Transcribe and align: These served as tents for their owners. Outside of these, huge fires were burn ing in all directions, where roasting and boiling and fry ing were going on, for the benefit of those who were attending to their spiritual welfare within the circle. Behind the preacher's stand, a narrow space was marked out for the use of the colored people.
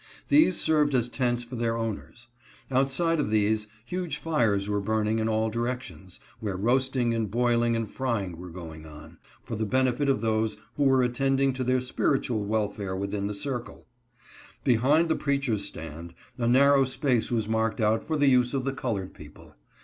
These 0.29 0.59
served 0.59 0.95
as 0.95 1.09
tents 1.09 1.43
for 1.43 1.55
their 1.55 1.77
owners. 1.77 2.27
Outside 2.71 3.19
of 3.19 3.29
these, 3.29 3.67
huge 3.85 4.17
fires 4.17 4.67
were 4.67 4.79
burn 4.79 5.07
ing 5.07 5.19
in 5.19 5.29
all 5.29 5.51
directions, 5.51 6.19
where 6.39 6.57
roasting 6.57 7.13
and 7.13 7.29
boiling 7.29 7.75
and 7.75 7.87
fry 7.87 8.23
ing 8.23 8.37
were 8.39 8.49
going 8.49 8.87
on, 8.87 9.19
for 9.43 9.55
the 9.55 9.63
benefit 9.67 10.09
of 10.09 10.19
those 10.21 10.57
who 10.73 10.85
were 10.85 11.03
attending 11.03 11.53
to 11.53 11.63
their 11.63 11.81
spiritual 11.81 12.43
welfare 12.45 12.95
within 12.95 13.27
the 13.27 13.35
circle. 13.35 13.85
Behind 14.63 15.07
the 15.07 15.15
preacher's 15.15 15.65
stand, 15.65 16.15
a 16.35 16.47
narrow 16.47 16.83
space 16.83 17.29
was 17.29 17.47
marked 17.47 17.79
out 17.79 18.03
for 18.03 18.17
the 18.17 18.25
use 18.25 18.55
of 18.55 18.63
the 18.63 18.73
colored 18.73 19.13
people. 19.13 19.53